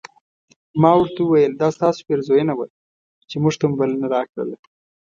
[0.81, 2.67] ما ورته وویل دا ستاسو پیرزوینه وه
[3.29, 4.57] چې موږ ته مو بلنه راکړله.